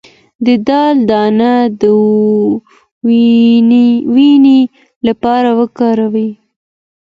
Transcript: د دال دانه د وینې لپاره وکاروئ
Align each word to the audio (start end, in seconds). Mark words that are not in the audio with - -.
د 0.45 0.47
دال 0.67 0.95
دانه 1.09 1.53
د 1.81 1.83
وینې 4.19 4.59
لپاره 5.07 5.49
وکاروئ 5.59 6.31